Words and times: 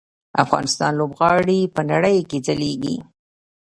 افغان 0.43 0.65
لوبغاړي 0.99 1.59
په 1.75 1.81
نړۍ 1.91 2.17
کې 2.29 2.37
ځلیږي. 2.45 2.95